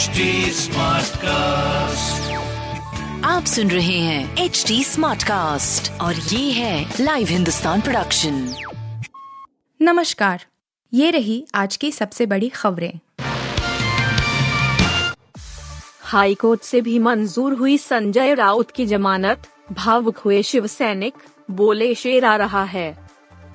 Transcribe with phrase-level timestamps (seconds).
[0.00, 0.20] HD
[1.16, 2.30] cast
[3.24, 8.54] आप सुन रहे हैं एच डी स्मार्ट कास्ट और ये है लाइव हिंदुस्तान प्रोडक्शन
[9.82, 10.44] नमस्कार
[10.94, 12.98] ये रही आज की सबसे बड़ी खबरें।
[16.00, 19.42] हाई कोर्ट से भी मंजूर हुई संजय राउत की जमानत
[19.72, 21.14] भावुक हुए शिव सैनिक
[21.50, 23.08] बोले शेर आ रहा है।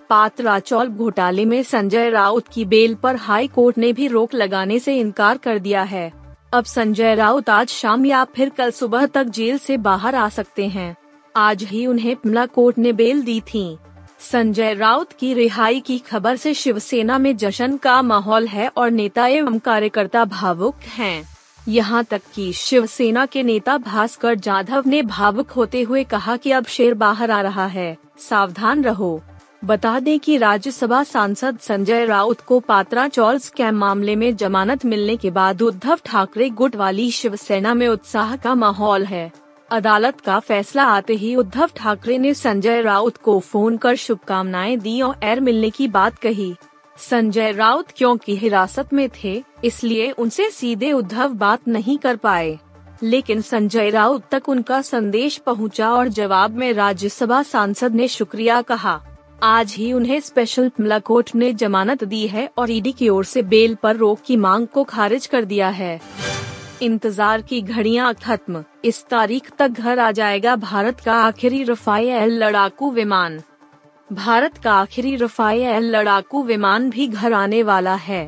[0.09, 4.80] पात्रा चौल घोटाले में संजय राउत की बेल पर हाई कोर्ट ने भी रोक लगाने
[4.80, 6.25] से इनकार कर दिया है।
[6.55, 10.68] अब संजय राउत आज शाम या फिर कल सुबह तक जेल से बाहर आ सकते
[10.68, 10.95] हैं।
[11.36, 13.78] आज ही उन्हें पिमला कोर्ट ने बेल दी थी।
[14.20, 19.28] संजय राउत की रिहाई की खबर से शिवसेना में जश्न का माहौल है और नेता
[19.28, 21.23] एवं कार्यकर्ता भावुक हैं।
[21.68, 26.66] यहाँ तक कि शिवसेना के नेता भास्कर जाधव ने भावुक होते हुए कहा कि अब
[26.66, 29.22] शेर बाहर आ रहा है। सावधान रहो।
[29.66, 35.16] बता दें कि राज्यसभा सांसद संजय राउत को पात्रा चौल स्कैम मामले में जमानत मिलने
[35.18, 39.31] के बाद उद्धव ठाकरे गुट वाली शिवसेना में उत्साह का माहौल है।
[39.72, 45.02] अदालत का फैसला आते ही उद्धव ठाकरे ने संजय राउत को फ़ोन कर शुभकामनाएँ दी
[45.02, 46.56] और एर मिलने की बात कही।
[46.98, 52.59] संजय राउत क्योंकि हिरासत में थे, इसलिए उनसे सीधे उद्धव बात नहीं कर पाए।
[53.04, 59.02] लेकिन संजय राउत तक उनका संदेश पहुँचा और जवाब में राज्यसभा सांसद ने शुक्रिया कहा।
[59.46, 63.42] आज ही उन्हें स्पेशल पिमला कोर्ट ने जमानत दी है और ईडी की ओर से
[63.42, 66.00] बेल पर रोक की मांग को खारिज कर दिया है।
[66.82, 72.92] इंतज़ार की घड़ियाँ खत्म। इस तारीख तक घर आ जाएगा भारत का आखिरी रफायल लड़ाकू
[72.92, 73.40] विमान।
[74.14, 78.28] भारत का आखिरी रफायल लड़ाकू विमान भी घर आने वाला है।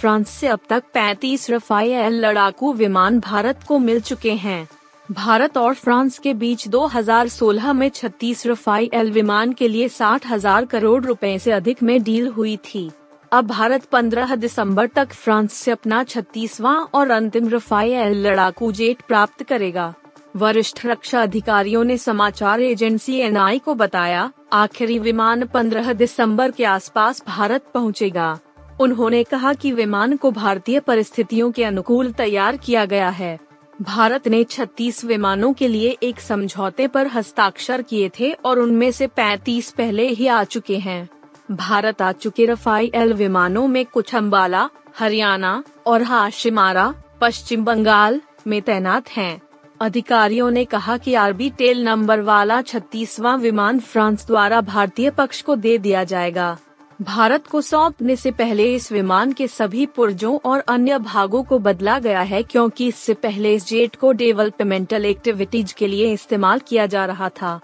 [0.00, 4.68] फ्रांस से अब तक 35 रफायल लड़ाकू विमान भारत को मिल चुके हैं।
[5.10, 11.04] भारत और फ्रांस के बीच 2016 में 36 रफाइल विमान के लिए साठ हज़ार करोड़
[11.04, 12.90] रुपए से अधिक में डील हुई थी।
[13.32, 19.42] अब भारत 15 दिसंबर तक फ्रांस से अपना छत्तीसवां और अंतिम रफाइल लड़ाकू जेट प्राप्त
[19.42, 19.94] करेगा।
[20.36, 27.22] वरिष्ठ रक्षा अधिकारियों ने समाचार एजेंसी एनआई को बताया, आखिरी विमान 15 दिसंबर के आसपास
[27.26, 28.38] भारत पहुंचेगा।
[28.80, 33.38] उन्होंने कहा कि विमान को भारतीय परिस्थितियों के अनुकूल तैयार किया गया है।
[33.82, 39.08] भारत ने 36 विमानों के लिए एक समझौते पर हस्ताक्षर किए थे और उनमें से
[39.08, 41.08] 35 पहले ही आ चुके हैं
[41.50, 49.08] भारत आ चुके रफाइल विमानों में कुछ अम्बाला हरियाणा और हाशिमारा, पश्चिम बंगाल में तैनात
[49.08, 49.42] हैं।
[49.80, 55.56] अधिकारियों ने कहा कि आरबी टेल नंबर वाला छत्तीसवां विमान फ्रांस द्वारा भारतीय पक्ष को
[55.56, 56.58] दे दिया जाएगा
[57.02, 61.98] भारत को सौंपने से पहले इस विमान के सभी पुर्जों और अन्य भागों को बदला
[61.98, 67.06] गया है क्योंकि इससे पहले इस जेट को डेवलपमेंटल एक्टिविटीज़ के लिए इस्तेमाल किया जा
[67.06, 67.60] रहा था।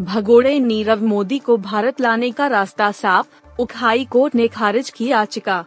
[0.00, 5.64] भगोड़े नीरव मोदी को भारत लाने का रास्ता साफ़ उखाई कोर्ट ने खारिज की याचिका।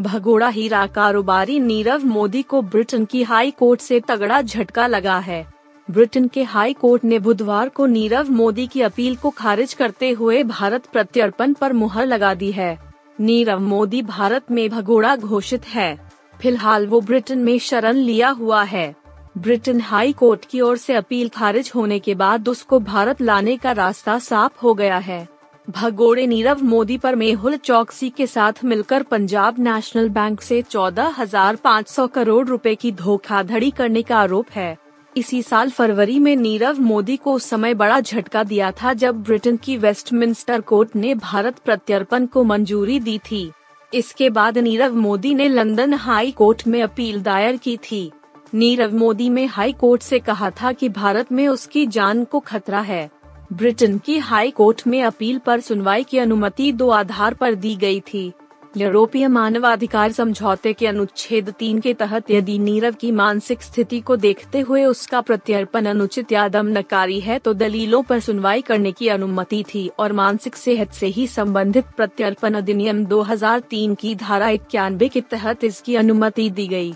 [0.00, 5.51] भगोड़ा हीरा कारोबारी नीरव मोदी को ब्रिटेन की हाई कोर्ट से तगड़ा झटका लगा है।
[5.92, 10.42] ब्रिटेन के हाई कोर्ट ने बुधवार को नीरव मोदी की अपील को खारिज करते हुए
[10.42, 12.76] भारत प्रत्यर्पण पर मुहर लगा दी है।
[13.20, 15.94] नीरव मोदी भारत में भगोड़ा घोषित है।
[16.40, 18.94] फ़िलहाल वो ब्रिटेन में शरण लिया हुआ है।
[19.38, 23.72] ब्रिटेन हाई कोर्ट की ओर से अपील खारिज होने के बाद उसको भारत लाने का
[23.72, 25.26] रास्ता साफ़ हो गया है।
[25.68, 31.56] भगोड़े नीरव मोदी पर मेहुल चौकसी के साथ मिलकर पंजाब नेशनल बैंक से चौदह हज़ार
[31.56, 34.76] पाँच सौ करोड़ रुपए की धोखाधड़ी करने का आरोप है।
[35.16, 39.56] इसी साल फरवरी में नीरव मोदी को उस समय बड़ा झटका दिया था जब ब्रिटेन
[39.56, 43.50] की वेस्टमिंस्टर कोर्ट ने भारत प्रत्यर्पण को मंजूरी दी थी।
[43.94, 48.10] इसके बाद नीरव मोदी ने लंदन हाई कोर्ट में अपील दायर की थी।
[48.54, 52.80] नीरव मोदी में हाई कोर्ट से कहा था कि भारत में उसकी जान को खतरा
[52.80, 53.10] है।
[53.52, 58.00] ब्रिटेन की हाई कोर्ट में अपील पर सुनवाई की अनुमति दो आधार पर दी गई
[58.00, 58.32] थी।
[58.76, 64.60] यूरोपीय मानवाधिकार समझौते के अनुच्छेद तीन के तहत यदि नीरव की मानसिक स्थिति को देखते
[64.60, 69.90] हुए उसका प्रत्यर्पण अनुचित या दमनकारी है तो दलीलों पर सुनवाई करने की अनुमति थी
[69.98, 75.96] और मानसिक सेहत से ही संबंधित प्रत्यर्पण अधिनियम 2003 की धारा इक्यानवे के तहत इसकी
[75.96, 76.94] अनुमति दी गई।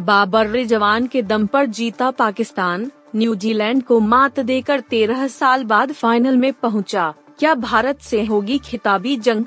[0.00, 6.36] बाबर जवान के दम पर जीता पाकिस्तान, न्यूजीलैंड को मात देकर तेरह साल बाद फाइनल
[6.36, 9.44] में पहुँचा। क्या भारत से होगी खिताबी जंग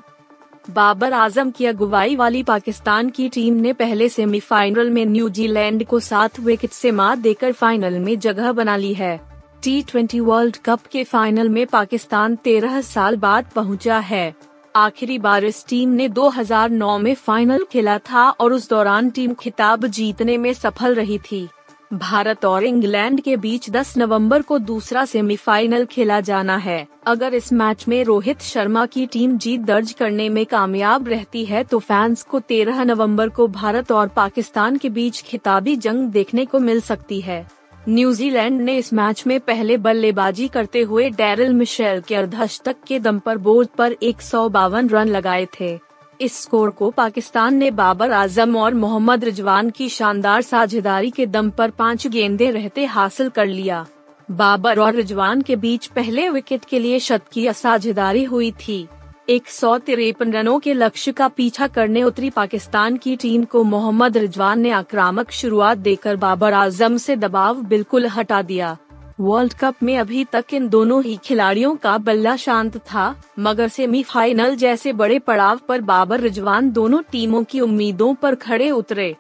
[0.69, 6.39] बाबर आज़म की अगुवाई वाली पाकिस्तान की टीम ने पहले सेमीफाइनल में न्यूजीलैंड को सात
[6.39, 9.19] विकेट से मात देकर फाइनल में जगह बना ली है।
[9.63, 14.33] टी ट्वेंटी वर्ल्ड कप के फाइनल में पाकिस्तान तेरह साल बाद पहुँचा है।
[14.75, 19.85] आखिरी बार इस टीम ने 2009 में फाइनल खेला था और उस दौरान टीम खिताब
[19.87, 21.47] जीतने में सफल रही थी।
[21.91, 27.51] भारत और इंग्लैंड के बीच 10 नवंबर को दूसरा सेमीफाइनल खेला जाना है। अगर इस
[27.53, 32.23] मैच में रोहित शर्मा की टीम जीत दर्ज करने में कामयाब रहती है तो फैंस
[32.23, 37.21] को 13 नवंबर को भारत और पाकिस्तान के बीच खिताबी जंग देखने को मिल सकती
[37.21, 37.45] है।
[37.89, 43.19] न्यूजीलैंड ने इस मैच में पहले बल्लेबाजी करते हुए डैरिल मिशेल के अर्धशतक के दम
[43.19, 45.77] पर बोर्ड पर एक सौ बावन रन लगाए थे।
[46.21, 51.49] इस स्कोर को पाकिस्तान ने बाबर आज़म और मोहम्मद रिजवान की शानदार साझेदारी के दम
[51.49, 53.85] पर पाँच गेंदे रहते हासिल कर लिया।
[54.31, 58.87] बाबर और रिजवान के बीच पहले विकेट के लिए शत की साझेदारी हुई थी।
[59.29, 64.17] एक सौ तिरपन रनों के लक्ष्य का पीछा करने उतरी पाकिस्तान की टीम को मोहम्मद
[64.17, 68.77] रिजवान ने आक्रामक शुरुआत देकर बाबर आज़म से दबाव बिल्कुल हटा दिया।
[69.19, 74.55] वर्ल्ड कप में अभी तक इन दोनों ही खिलाड़ियों का बल्ला शांत था, मगर सेमीफाइनल
[74.55, 79.15] जैसे बड़े पड़ाव पर बाबर रिजवान दोनों टीमों की उम्मीदों पर खड़े उतरे।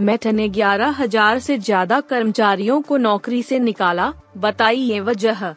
[0.00, 5.54] मेट ने ग्यारह हज़ार ऐसी ज़्यादा कर्मचारियों को नौकरी से निकाला, बताई ये वजह।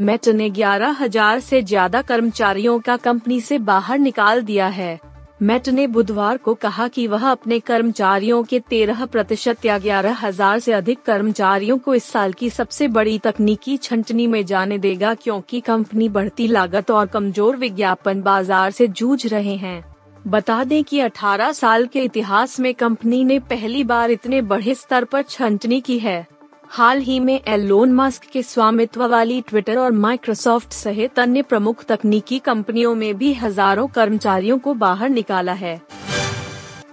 [0.00, 5.11] मेट ने ग्यारह हज़ार ऐसी ज़्यादा कर्मचारियों का कंपनी से बाहर निकाल दिया है।
[5.42, 10.56] मेट ने बुधवार को कहा कि वह अपने कर्मचारियों के तेरह प्रतिशत या ग्यारह हज़ार
[10.56, 15.60] ऐसी अधिक कर्मचारियों को इस साल की सबसे बड़ी तकनीकी छंटनी में जाने देगा क्योंकि
[15.60, 19.84] कंपनी बढ़ती लागत और कमज़ोर विज्ञापन बाज़ार से जूझ रहे हैं।
[20.26, 25.04] बता दें कि 18 साल के इतिहास में कंपनी ने पहली बार इतने बड़े स्तर
[25.04, 26.26] पर छंटनी की है।
[26.74, 32.38] हाल ही में एलोन मस्क के स्वामित्व वाली ट्विटर और माइक्रोसॉफ्ट सहित अन्य प्रमुख तकनीकी
[32.38, 35.82] कंपनियों में भी हज़ारों कर्मचारियों को बाहर निकाला है।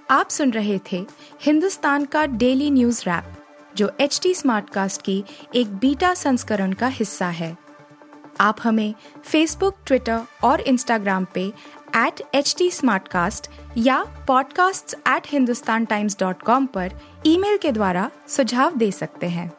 [0.10, 1.06] आप सुन रहे थे
[1.42, 3.24] हिंदुस्तान का डेली न्यूज़ रैप,
[3.78, 5.24] जो एच टी स्मार्ट कास्ट की
[5.56, 7.58] एक बीटा संस्करण का हिस्सा है।
[8.40, 8.94] आप हमें
[9.26, 11.54] फेसबुक ट्विटर और इंस्टाग्राम पे
[11.96, 12.72] एट एच टी
[13.78, 16.92] या podcasts@hindustantimes.com पर
[17.26, 19.59] ईमेल के द्वारा सुझाव दे सकते हैं।